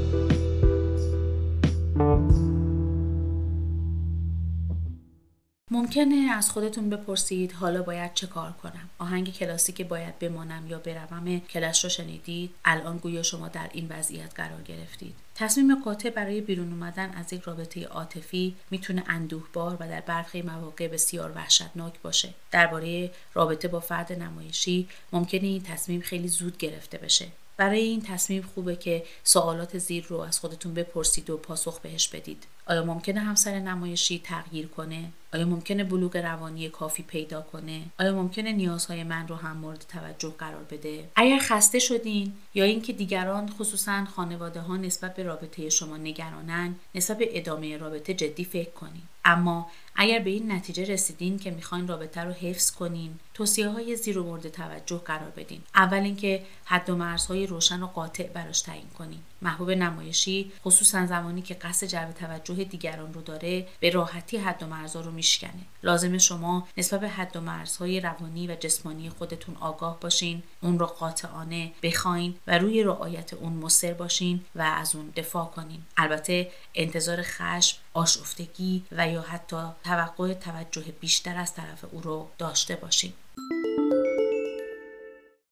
ممکنه 5.75 6.31
از 6.33 6.51
خودتون 6.51 6.91
بپرسید 6.91 7.53
حالا 7.53 7.83
باید 7.83 8.15
چه 8.15 8.27
کار 8.27 8.53
کنم؟ 8.53 8.91
آهنگ 8.99 9.33
کلاسی 9.33 9.73
که 9.73 9.85
باید 9.85 10.19
بمانم 10.19 10.67
یا 10.67 10.79
بروم؟ 10.79 11.39
کلاس 11.39 11.85
رو 11.85 11.89
شنیدید؟ 11.89 12.55
الان 12.65 12.99
گویا 12.99 13.23
شما 13.23 13.49
در 13.49 13.71
این 13.73 13.87
وضعیت 13.91 14.35
قرار 14.35 14.63
گرفتید. 14.63 15.15
تصمیم 15.35 15.75
قاطع 15.75 16.11
برای 16.11 16.41
بیرون 16.41 16.73
اومدن 16.73 17.11
از 17.11 17.33
یک 17.33 17.43
رابطه 17.43 17.85
عاطفی 17.85 18.57
می‌تونه 18.71 19.05
اندوهبار 19.07 19.77
و 19.81 19.89
در 19.89 20.01
برخی 20.01 20.43
مواقع 20.43 20.89
بسیار 20.89 21.33
وحشتناک 21.35 22.01
باشه. 22.03 22.35
درباره 22.51 23.11
رابطه 23.35 23.69
با 23.69 23.81
فرد 23.81 24.13
نمایشی 24.13 24.89
ممکنه 25.13 25.47
این 25.47 25.63
تصمیم 25.63 26.01
خیلی 26.01 26.29
زود 26.29 26.59
گرفته 26.59 26.99
بشه. 26.99 27.27
برای 27.57 27.81
این 27.81 28.03
تصمیم 28.03 28.43
خوبه 28.55 28.77
که 28.77 29.05
سوالات 29.25 29.79
زیر 29.79 30.07
رو 30.09 30.21
از 30.21 30.39
خودتون 30.39 30.75
بپرسید 30.75 31.31
و 31.31 31.37
پاسخ 31.37 31.81
بهش 31.81 32.09
بدید. 32.09 32.47
آیا 32.67 32.85
ممکنه 32.85 33.21
همسر 33.21 33.59
نمایشی 33.61 34.19
تغییر 34.25 34.67
کنه؟ 34.67 35.11
آیا 35.35 35.47
ممکنه 35.47 35.85
بلوغ 35.85 36.17
روانی 36.17 36.69
کافی 36.69 37.03
پیدا 37.03 37.41
کنه؟ 37.41 37.83
آیا 37.99 38.15
ممکنه 38.15 38.53
نیازهای 38.53 39.05
من 39.05 39.29
رو 39.29 39.35
هم 39.35 39.57
مورد 39.57 39.85
توجه 39.89 40.35
قرار 40.39 40.65
بده؟ 40.71 41.11
اگر 41.17 41.39
خسته 41.39 41.79
شدین 41.79 42.33
یا 42.55 42.65
اینکه 42.65 42.93
دیگران 42.93 43.49
خصوصا 43.49 44.05
خانواده 44.05 44.61
ها 44.61 44.77
نسبت 44.77 45.15
به 45.15 45.23
رابطه 45.23 45.69
شما 45.71 45.97
نگرانن 45.97 46.75
نسبت 46.95 47.19
به 47.19 47.39
ادامه 47.39 47.77
رابطه 47.77 48.15
جدی 48.15 48.45
فکر 48.45 48.71
کنین. 48.71 49.03
اما 49.25 49.71
اگر 49.97 50.19
به 50.19 50.31
این 50.31 50.53
نتیجه 50.53 50.85
رسیدین 50.85 51.39
که 51.39 51.51
می‌خواین 51.51 51.89
رابطه 51.89 52.21
رو 52.21 52.33
حفظ 52.33 52.71
کنین 52.71 53.19
توصیه 53.35 53.69
های 53.69 53.97
زیر 53.97 54.19
مورد 54.19 54.49
توجه 54.49 54.99
قرار 54.99 55.31
بدین. 55.31 55.61
اول 55.75 55.99
اینکه 55.99 56.43
حد 56.65 56.91
و 56.91 56.97
مرزهای 56.97 57.47
روشن 57.47 57.83
و 57.83 57.87
قاطع 57.87 58.27
براش 58.27 58.61
تعیین 58.61 58.89
کنین. 58.99 59.21
محبوب 59.45 59.71
نمایشی 59.71 60.53
خصوصا 60.65 61.07
زمانی 61.07 61.43
که 61.43 61.55
قصد 61.55 61.87
جلب 61.87 62.13
توجه 62.13 62.65
دیگران 62.65 63.15
رو 63.15 63.23
داره 63.23 63.67
به 63.81 63.91
راحتی 63.91 64.37
حد 64.37 64.63
و 64.63 64.67
مرزها 64.67 65.01
رو 65.01 65.11
میشکنه. 65.11 65.61
لازم 65.83 66.19
شما 66.19 66.69
نسبت 66.77 67.01
به 67.01 67.09
حد 67.09 67.37
و 67.37 67.41
مرزهای 67.41 68.01
روانی 68.01 68.47
و 68.47 68.55
جسمانی 68.55 69.11
خودتون 69.11 69.57
آگاه 69.61 70.01
باشین 70.01 70.43
اون 70.61 70.79
رو 70.79 70.87
قاطعانه 70.87 71.73
بخواین 71.83 72.35
و 72.47 72.59
روی 72.59 72.83
رعایت 72.83 73.35
اون 73.35 73.53
مصر 73.53 73.95
باشین 73.95 74.45
و 74.55 74.63
از 74.63 74.97
اون 74.97 75.13
دفاع 75.17 75.47
کنین. 75.47 75.83
البته 75.97 76.51
انتظار 76.75 77.23
خشم 77.23 77.79
آشفتگی 77.95 78.85
و 78.93 79.09
یا 79.09 79.23
حتی 79.23 79.57
توقع 79.85 80.35
توجه 80.35 80.85
بیشتر 81.01 81.37
از 81.37 81.55
طرف 81.55 81.85
او 81.93 82.01
رو 82.01 82.29
داشته 82.39 82.77
باشین. 82.77 83.13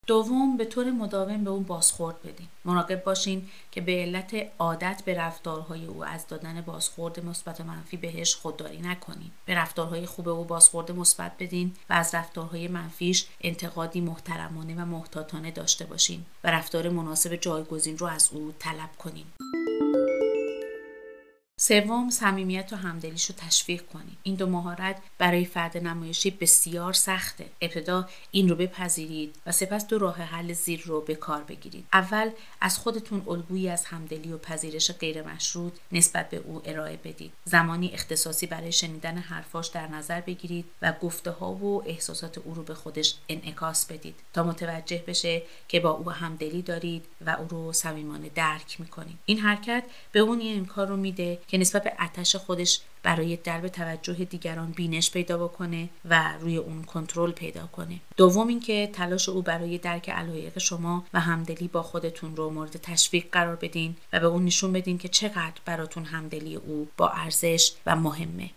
دوم 0.06 0.56
به 0.56 0.64
طور 0.64 0.90
مداوم 0.90 1.44
به 1.44 1.50
اون 1.50 1.62
بازخورد 1.62 2.22
بدین. 2.22 2.48
مراقب 2.64 3.04
باشین 3.04 3.48
که 3.70 3.80
به 3.80 3.92
علت 3.92 4.34
عادت 4.58 5.02
به 5.04 5.14
رفتارهای 5.14 5.86
او 5.86 6.04
از 6.04 6.26
دادن 6.26 6.60
بازخورد 6.60 7.24
مثبت 7.24 7.60
و 7.60 7.64
منفی 7.64 7.96
بهش 7.96 8.34
خودداری 8.34 8.80
نکنین. 8.80 9.30
به 9.44 9.54
رفتارهای 9.54 10.06
خوب 10.06 10.28
او 10.28 10.44
بازخورد 10.44 10.92
مثبت 10.92 11.32
بدین 11.38 11.74
و 11.90 11.92
از 11.92 12.14
رفتارهای 12.14 12.68
منفیش 12.68 13.26
انتقادی 13.40 14.00
محترمانه 14.00 14.74
و 14.74 14.84
محتاطانه 14.84 15.50
داشته 15.50 15.84
باشین 15.84 16.24
و 16.44 16.50
رفتار 16.50 16.88
مناسب 16.88 17.36
جایگزین 17.36 17.98
رو 17.98 18.06
از 18.06 18.30
او 18.32 18.52
طلب 18.58 18.90
کنین. 18.98 19.26
سوم 21.64 22.10
صمیمیت 22.10 22.72
و 22.72 22.76
همدلیش 22.76 23.24
رو 23.24 23.34
تشویق 23.38 23.82
کنید 23.86 24.16
این 24.22 24.34
دو 24.34 24.46
مهارت 24.46 24.96
برای 25.18 25.44
فرد 25.44 25.78
نمایشی 25.78 26.30
بسیار 26.30 26.92
سخته. 26.92 27.46
ابتدا 27.60 28.08
این 28.30 28.48
رو 28.48 28.56
بپذیرید 28.56 29.34
و 29.46 29.52
سپس 29.52 29.86
دو 29.86 29.98
راه 29.98 30.16
حل 30.16 30.52
زیر 30.52 30.82
رو 30.84 31.00
به 31.00 31.14
کار 31.14 31.42
بگیرید. 31.42 31.86
اول 31.92 32.30
از 32.60 32.78
خودتون 32.78 33.22
الگویی 33.28 33.68
از 33.68 33.84
همدلی 33.84 34.32
و 34.32 34.38
پذیرش 34.38 34.92
غیر 34.92 35.22
مشروط 35.22 35.72
نسبت 35.92 36.30
به 36.30 36.36
او 36.36 36.62
ارائه 36.64 36.96
بدید. 36.96 37.32
زمانی 37.44 37.90
اختصاصی 37.92 38.46
برای 38.46 38.72
شنیدن 38.72 39.18
حرفاش 39.18 39.68
در 39.68 39.88
نظر 39.88 40.20
بگیرید 40.20 40.64
و 40.82 40.92
گفته 40.92 41.30
ها 41.30 41.52
و 41.52 41.82
احساسات 41.86 42.38
او 42.38 42.54
رو 42.54 42.62
به 42.62 42.74
خودش 42.74 43.14
انعکاس 43.28 43.86
بدید 43.86 44.14
تا 44.32 44.42
متوجه 44.42 45.04
بشه 45.06 45.42
که 45.68 45.80
با 45.80 45.90
او 45.90 46.10
همدلی 46.10 46.62
دارید 46.62 47.04
و 47.26 47.30
او 47.30 47.48
رو 47.48 47.72
صمیمانه 47.72 48.28
درک 48.28 48.80
می‌کنید. 48.80 49.18
این 49.26 49.38
حرکت 49.38 49.84
به 50.12 50.20
اون 50.20 50.40
این 50.40 50.58
امکان 50.58 50.88
رو 50.88 50.96
میده 50.96 51.38
که 51.52 51.58
نسبت 51.58 51.84
به 51.84 51.92
اتش 52.00 52.36
خودش 52.36 52.80
برای 53.02 53.36
جلب 53.36 53.68
توجه 53.68 54.14
دیگران 54.14 54.70
بینش 54.70 55.10
پیدا 55.10 55.38
بکنه 55.38 55.88
و 56.04 56.32
روی 56.40 56.56
اون 56.56 56.84
کنترل 56.84 57.32
پیدا 57.32 57.66
کنه. 57.66 58.00
دوم 58.16 58.48
اینکه 58.48 58.90
تلاش 58.92 59.28
او 59.28 59.42
برای 59.42 59.78
درک 59.78 60.10
علایق 60.10 60.58
شما 60.58 61.04
و 61.14 61.20
همدلی 61.20 61.68
با 61.68 61.82
خودتون 61.82 62.36
رو 62.36 62.50
مورد 62.50 62.76
تشویق 62.76 63.24
قرار 63.32 63.56
بدین 63.56 63.96
و 64.12 64.20
به 64.20 64.26
اون 64.26 64.44
نشون 64.44 64.72
بدین 64.72 64.98
که 64.98 65.08
چقدر 65.08 65.60
براتون 65.64 66.04
همدلی 66.04 66.56
او 66.56 66.88
با 66.96 67.08
ارزش 67.08 67.72
و 67.86 67.96
مهمه. 67.96 68.50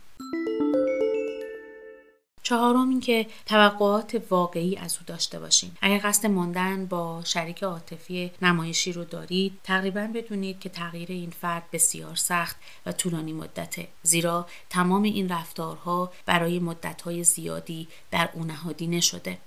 چهارم 2.46 2.90
اینکه 2.90 3.28
توقعات 3.46 4.22
واقعی 4.30 4.76
از 4.76 4.98
او 4.98 5.04
داشته 5.08 5.40
باشین 5.40 5.72
اگر 5.82 6.00
قصد 6.04 6.26
ماندن 6.28 6.86
با 6.86 7.22
شریک 7.24 7.64
عاطفی 7.64 8.32
نمایشی 8.42 8.94
رو 8.94 9.04
دارید 9.04 9.60
تقریبا 9.64 10.10
بدونید 10.16 10.60
که 10.60 10.70
تغییر 10.70 11.12
این 11.12 11.30
فرد 11.30 11.64
بسیار 11.74 12.16
سخت 12.16 12.56
و 12.86 12.92
طولانی 12.92 13.34
مدته. 13.34 13.88
زیرا 14.04 14.48
تمام 14.70 15.04
این 15.04 15.30
رفتارها 15.30 16.12
برای 16.26 16.60
مدتهای 16.60 17.24
زیادی 17.24 17.88
در 18.12 18.30
او 18.34 18.44
نهادینه 18.44 19.00
شده 19.00 19.38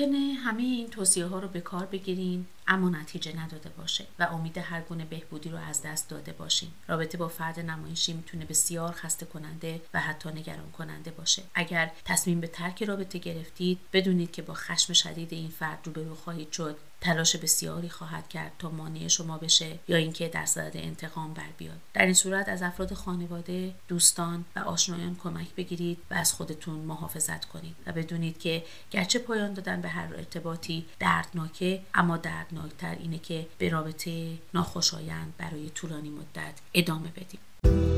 ممکنه 0.00 0.34
همه 0.34 0.62
این 0.62 0.88
توصیه 0.90 1.26
ها 1.26 1.38
رو 1.38 1.48
به 1.48 1.60
کار 1.60 1.86
بگیرین 1.86 2.46
اما 2.66 2.88
نتیجه 2.88 3.40
نداده 3.40 3.68
باشه 3.68 4.06
و 4.18 4.22
امید 4.22 4.58
هر 4.58 4.80
گونه 4.80 5.04
بهبودی 5.04 5.48
رو 5.48 5.58
از 5.58 5.82
دست 5.82 6.08
داده 6.08 6.32
باشین. 6.32 6.68
رابطه 6.88 7.18
با 7.18 7.28
فرد 7.28 7.60
نمایشی 7.60 8.12
می‌تونه 8.12 8.44
بسیار 8.44 8.92
خسته 8.92 9.26
کننده 9.26 9.80
و 9.94 10.00
حتی 10.00 10.28
نگران 10.28 10.70
کننده 10.70 11.10
باشه. 11.10 11.42
اگر 11.54 11.92
تصمیم 12.04 12.40
به 12.40 12.46
ترک 12.46 12.82
رابطه 12.82 13.18
گرفتید 13.18 13.78
بدونید 13.92 14.30
که 14.30 14.42
با 14.42 14.54
خشم 14.54 14.92
شدید 14.92 15.32
این 15.32 15.48
فرد 15.48 15.78
روبرو 15.84 16.14
خواهید 16.14 16.52
شد. 16.52 16.76
تلاش 17.04 17.36
بسیاری 17.36 17.88
خواهد 17.88 18.28
کرد 18.28 18.52
تا 18.58 18.70
مانع 18.70 19.08
شما 19.08 19.38
بشه 19.38 19.78
یا 19.88 19.96
اینکه 19.96 20.28
در 20.28 20.46
صدد 20.46 20.76
انتقام 20.76 21.34
بر 21.34 21.48
بیاد. 21.58 21.78
در 21.94 22.04
این 22.04 22.14
صورت 22.14 22.48
از 22.48 22.62
افراد 22.62 22.94
خانواده 22.94 23.74
دوستان 23.88 24.44
و 24.56 24.58
آشنایان 24.58 25.16
کمک 25.22 25.54
بگیرید 25.54 25.98
و 26.10 26.14
از 26.14 26.32
خودتون 26.32 26.74
محافظت 26.74 27.44
کنید 27.44 27.76
و 27.86 27.92
بدونید 27.92 28.38
که 28.38 28.64
گرچه 28.90 29.18
پایان 29.18 29.54
دادن 29.54 29.80
به 29.80 29.88
هر 29.88 30.14
ارتباطی 30.16 30.86
دردناکه 30.98 31.82
اما 31.94 32.16
دردناکتر 32.16 32.96
اینه 33.00 33.18
که 33.18 33.46
به 33.58 33.68
رابطه 33.68 34.38
ناخوشایند 34.54 35.34
برای 35.38 35.70
طولانی 35.70 36.10
مدت 36.10 36.54
ادامه 36.74 37.08
بدیم. 37.08 37.93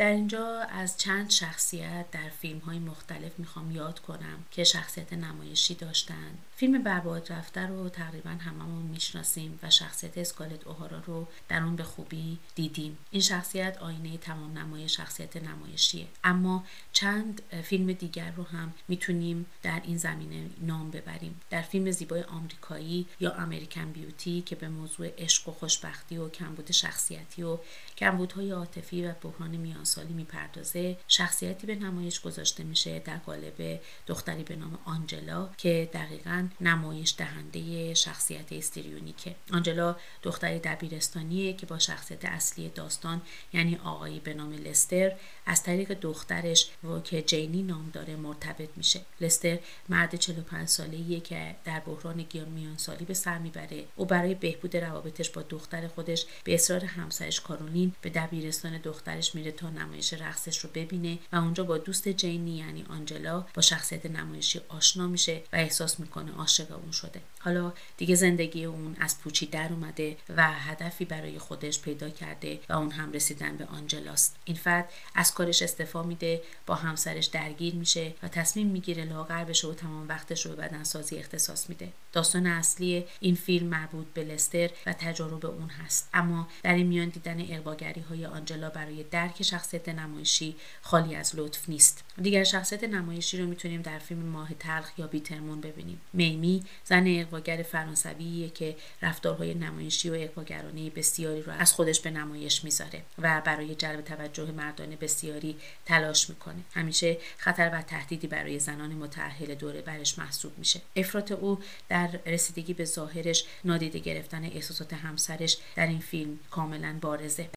در 0.00 0.10
اینجا 0.10 0.60
از 0.60 0.98
چند 0.98 1.30
شخصیت 1.30 2.10
در 2.10 2.28
فیلم 2.28 2.58
های 2.58 2.78
مختلف 2.78 3.38
می‌خوام 3.38 3.70
یاد 3.70 3.98
کنم 3.98 4.44
که 4.50 4.64
شخصیت 4.64 5.12
نمایشی 5.12 5.74
داشتن. 5.74 6.38
فیلم 6.56 6.82
برباد 6.82 7.32
رفته 7.32 7.66
رو 7.66 7.88
تقریبا 7.88 8.30
هممون 8.30 8.82
می‌شناسیم 8.82 9.58
و 9.62 9.70
شخصیت 9.70 10.18
اسکالت 10.18 10.66
اوهارا 10.66 10.98
رو 11.06 11.28
در 11.48 11.62
اون 11.62 11.76
به 11.76 11.82
خوبی 11.82 12.38
دیدیم. 12.54 12.98
این 13.10 13.22
شخصیت 13.22 13.78
آینه 13.78 14.18
تمام 14.18 14.58
نمای 14.58 14.88
شخصیت 14.88 15.36
نمایشیه. 15.36 16.06
اما 16.24 16.64
چند 16.92 17.42
فیلم 17.62 17.92
دیگر 17.92 18.30
رو 18.30 18.44
هم 18.44 18.72
می‌تونیم 18.88 19.46
در 19.62 19.80
این 19.84 19.96
زمینه 19.96 20.50
نام 20.60 20.90
ببریم. 20.90 21.40
در 21.50 21.62
فیلم 21.62 21.90
زیبای 21.90 22.22
آمریکایی 22.22 23.06
یا 23.20 23.32
امریکن 23.32 23.92
بیوتی 23.92 24.42
که 24.42 24.56
به 24.56 24.68
موضوع 24.68 25.10
عشق 25.18 25.48
و 25.48 25.52
خوشبختی 25.52 26.18
و 26.18 26.28
کمبود 26.28 26.70
شخصیتی 26.70 27.42
و 27.42 27.58
کمبودهای 27.96 28.50
عاطفی 28.50 29.04
و 29.04 29.12
بحران 29.22 29.56
میانسالی 29.90 30.14
می‌پردازه. 30.14 30.96
شخصیتی 31.08 31.66
به 31.66 31.74
نمایش 31.74 32.20
گذاشته 32.20 32.64
میشه 32.64 32.98
در 32.98 33.16
قالب 33.16 33.80
دختری 34.06 34.42
به 34.42 34.56
نام 34.56 34.78
آنجلا 34.84 35.48
که 35.56 35.90
دقیقا 35.92 36.48
نمایش 36.60 37.14
دهنده 37.18 37.94
شخصیت 37.94 38.52
استریونیکه 38.52 39.34
آنجلا 39.52 39.96
دختری 40.22 40.58
دبیرستانیه 40.58 41.52
که 41.52 41.66
با 41.66 41.78
شخصیت 41.78 42.24
اصلی 42.24 42.68
داستان 42.68 43.22
یعنی 43.52 43.76
آقایی 43.84 44.20
به 44.20 44.34
نام 44.34 44.52
لستر 44.52 45.12
از 45.50 45.62
طریق 45.62 45.94
دخترش 46.00 46.70
و 46.84 47.00
که 47.00 47.22
جینی 47.22 47.62
نام 47.62 47.90
داره 47.92 48.16
مرتبط 48.16 48.68
میشه. 48.76 49.00
لستر 49.20 49.58
مرد 49.88 50.14
45 50.14 50.68
ساله‌ایه 50.68 51.20
که 51.20 51.56
در 51.64 51.80
بحران 51.80 52.22
گیان 52.22 52.48
میانسالی 52.48 53.04
به 53.04 53.14
سر 53.14 53.38
می‌بره. 53.38 53.84
او 53.96 54.04
برای 54.04 54.34
بهبود 54.34 54.76
روابطش 54.76 55.30
با 55.30 55.42
دختر 55.42 55.88
خودش 55.88 56.26
به 56.44 56.54
اصرار 56.54 56.84
همسرش 56.84 57.40
کارولین 57.40 57.92
به 58.00 58.10
دبیرستان 58.10 58.78
دخترش 58.78 59.34
میره 59.34 59.52
تا 59.52 59.70
نمایش 59.70 60.12
رقصش 60.12 60.58
رو 60.58 60.70
ببینه 60.74 61.18
و 61.32 61.36
اونجا 61.36 61.64
با 61.64 61.78
دوست 61.78 62.08
جینی 62.08 62.56
یعنی 62.56 62.84
آنجلا 62.88 63.46
با 63.54 63.62
شخصیت 63.62 64.06
نمایشی 64.06 64.60
آشنا 64.68 65.06
میشه 65.06 65.42
و 65.52 65.56
احساس 65.56 66.00
می‌کنه 66.00 66.32
عاشق 66.32 66.72
اون 66.72 66.90
شده. 66.90 67.20
حالا 67.38 67.72
دیگه 67.96 68.14
زندگی 68.14 68.64
اون 68.64 68.96
از 69.00 69.20
پوچی 69.20 69.46
در 69.46 69.72
اومده 69.72 70.16
و 70.36 70.52
هدفی 70.52 71.04
برای 71.04 71.38
خودش 71.38 71.80
پیدا 71.80 72.10
کرده 72.10 72.60
و 72.68 72.72
اون 72.72 72.90
هم 72.90 73.12
رسیدن 73.12 73.56
به 73.56 73.64
آنجلاست. 73.64 74.36
این 74.44 74.56
فرد 74.56 74.88
از 75.14 75.34
کارش 75.40 75.62
استفا 75.62 76.02
میده 76.02 76.42
با 76.66 76.74
همسرش 76.74 77.26
درگیر 77.26 77.74
میشه 77.74 78.14
و 78.22 78.28
تصمیم 78.28 78.66
می‌گیره 78.66 79.04
لاغر 79.04 79.44
بشه 79.44 79.68
و 79.68 79.74
تمام 79.74 80.08
وقتش 80.08 80.46
رو 80.46 80.52
به 80.52 80.62
بدنسازی 80.62 81.16
اختصاص 81.16 81.68
میده. 81.68 81.88
داستان 82.12 82.46
اصلی 82.46 83.04
این 83.20 83.34
فیلم 83.34 83.66
مربوط 83.66 84.06
به 84.14 84.24
لستر 84.24 84.70
و 84.86 84.92
تجارب 84.92 85.46
اون 85.46 85.68
هست. 85.68 86.08
اما 86.14 86.48
در 86.62 86.74
این 86.74 86.86
میان 86.86 87.08
دیدن 87.08 87.46
اقواگری 87.50 88.00
های 88.00 88.26
آنجلا 88.26 88.70
برای 88.70 89.02
درک 89.02 89.42
شخصیت 89.42 89.88
نمایشی 89.88 90.56
خالی 90.82 91.14
از 91.14 91.32
لطف 91.36 91.68
نیست. 91.68 92.04
دیگر 92.22 92.44
شخصیت 92.44 92.84
نمایشی 92.84 93.38
رو 93.38 93.46
می‌تونیم 93.46 93.82
در 93.82 93.98
فیلم 93.98 94.22
ماه 94.22 94.54
تلخ 94.54 94.98
یا 94.98 95.06
بیترمون 95.06 95.60
ببینیم. 95.60 96.00
میمی 96.12 96.64
زن 96.84 97.04
اقواگر 97.06 97.62
فرانسویه 97.62 98.48
که 98.48 98.76
رفتارهای 99.02 99.54
نمایشی 99.54 100.10
و 100.10 100.14
اقواگرانه 100.14 100.90
بسیاری 100.90 101.42
رو 101.42 101.52
از 101.52 101.72
خودش 101.72 102.00
به 102.00 102.10
نمایش 102.10 102.64
می‌ذاره 102.64 103.02
و 103.18 103.42
برای 103.44 103.74
جلب 103.74 104.00
توجه 104.00 104.50
مردان 104.50 104.96
بسیاری 105.00 105.56
تلاش 105.86 106.30
می‌کنه. 106.30 106.62
همیشه 106.74 107.18
خطر 107.38 107.70
و 107.72 107.82
تهدیدی 107.82 108.26
برای 108.26 108.58
زنان 108.58 108.92
متأهل 108.92 109.54
دوره 109.54 109.82
برش 109.82 110.18
محسوب 110.18 110.58
میشه. 110.58 110.80
افراط 110.96 111.32
او 111.32 111.58
در 111.88 111.99
رسیدگی 112.26 112.74
به 112.74 112.84
ظاهرش 112.84 113.44
نادیده 113.64 113.98
گرفتن 113.98 114.44
احساسات 114.44 114.92
همسرش 114.92 115.58
در 115.76 115.86
این 115.86 116.00
فیلم 116.00 116.38
کاملا 116.50 116.98
بارزه. 117.00 117.50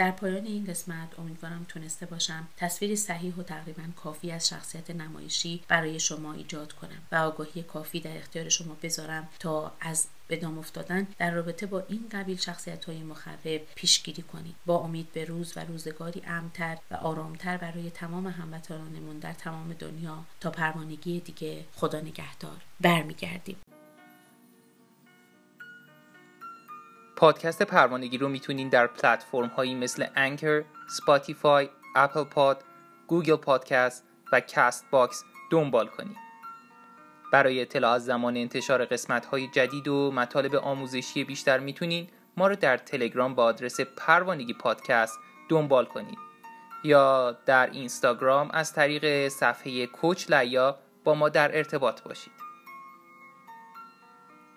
در 0.00 0.10
پایان 0.10 0.44
این 0.44 0.64
قسمت 0.64 1.18
امیدوارم 1.18 1.66
تونسته 1.68 2.06
باشم 2.06 2.48
تصویری 2.56 2.96
صحیح 2.96 3.34
و 3.34 3.42
تقریبا 3.42 3.82
کافی 3.96 4.30
از 4.30 4.48
شخصیت 4.48 4.90
نمایشی 4.90 5.62
برای 5.68 6.00
شما 6.00 6.32
ایجاد 6.32 6.72
کنم 6.72 7.02
و 7.12 7.16
آگاهی 7.16 7.62
کافی 7.62 8.00
در 8.00 8.16
اختیار 8.16 8.48
شما 8.48 8.76
بذارم 8.82 9.28
تا 9.38 9.72
از 9.80 10.06
به 10.28 10.36
دام 10.36 10.58
افتادن 10.58 11.06
در 11.18 11.30
رابطه 11.30 11.66
با 11.66 11.84
این 11.88 12.04
قبیل 12.12 12.36
شخصیت 12.36 12.84
های 12.84 13.02
مخرب 13.02 13.60
پیشگیری 13.74 14.22
کنید. 14.22 14.54
با 14.66 14.78
امید 14.78 15.12
به 15.12 15.24
روز 15.24 15.52
و 15.56 15.60
روزگاری 15.60 16.22
امن‌تر 16.26 16.78
و 16.90 16.94
آرامتر 16.94 17.56
برای 17.56 17.90
تمام 17.90 18.26
هموطنانمون 18.26 19.18
در 19.18 19.32
تمام 19.32 19.72
دنیا 19.72 20.24
تا 20.40 20.50
پروانگی 20.50 21.20
دیگه 21.20 21.64
خدا 21.76 22.00
نگهدار. 22.00 22.56
برمیگردیم. 22.80 23.56
پادکست 27.20 27.62
پروانگی 27.62 28.18
رو 28.18 28.28
می‌تونین 28.28 28.68
در 28.68 28.86
پلتفرم 28.86 29.46
هایی 29.46 29.74
مثل 29.74 30.06
Anchor، 30.16 30.64
Spotify، 30.88 31.68
Apple 31.96 32.24
Pod، 32.24 32.64
Google 33.06 33.36
Podcast 33.36 34.04
و 34.32 34.40
Castbox 34.40 35.24
دنبال 35.50 35.86
کنید. 35.86 36.16
برای 37.32 37.60
اطلاع 37.62 37.92
از 37.92 38.04
زمان 38.04 38.36
انتشار 38.36 38.84
قسمت 38.84 39.26
های 39.26 39.48
جدید 39.48 39.88
و 39.88 40.12
مطالب 40.12 40.54
آموزشی 40.54 41.24
بیشتر 41.24 41.58
می‌تونین 41.58 42.08
ما 42.36 42.48
رو 42.48 42.56
در 42.56 42.76
تلگرام 42.76 43.34
با 43.34 43.44
آدرس 43.44 43.80
پروانگی 43.80 44.54
پادکست 44.54 45.18
دنبال 45.48 45.84
کنید 45.84 46.18
یا 46.84 47.36
در 47.46 47.70
اینستاگرام 47.70 48.50
از 48.50 48.72
طریق 48.72 49.28
صفحه 49.28 49.86
کوچ 49.86 50.30
لیا 50.30 50.78
با 51.04 51.14
ما 51.14 51.28
در 51.28 51.56
ارتباط 51.56 52.02
باشید. 52.02 52.39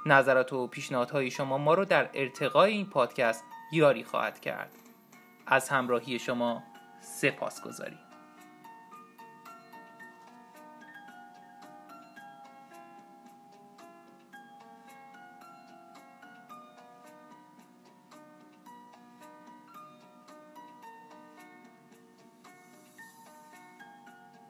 نظرات 0.06 0.54
و 0.54 0.68
پیشنهادهای 0.68 1.32
شما 1.32 1.58
ما 1.58 1.74
رو 1.74 1.86
در 1.86 2.10
ارتقای 2.14 2.72
این 2.72 2.86
پادکست 2.86 3.44
یاری 3.72 4.04
خواهد 4.04 4.40
کرد. 4.40 4.72
از 5.48 5.70
همراهی 5.70 6.20
شما 6.20 6.64
سپاس 7.02 7.62
گذاریم 7.62 8.03